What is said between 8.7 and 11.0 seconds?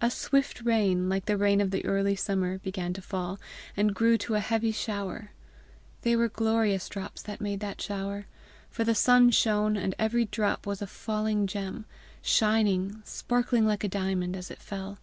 for the sun shone, and every drop was a